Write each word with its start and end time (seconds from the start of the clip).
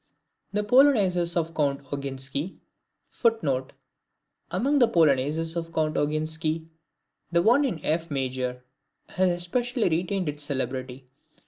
The 0.51 0.63
Polonaises 0.63 1.37
of 1.37 1.53
Count 1.53 1.83
Oginski 1.91 2.57
[Footnote: 3.11 3.73
Among 4.49 4.79
the 4.79 4.87
Polonaises 4.87 5.55
of 5.55 5.71
Count 5.71 5.95
Oginski, 5.95 6.65
the 7.31 7.43
one 7.43 7.63
in 7.63 7.79
F 7.85 8.09
Major 8.09 8.63
has 9.09 9.29
especially 9.29 9.89
retained 9.89 10.27
its 10.27 10.41
celebrity. 10.41 11.05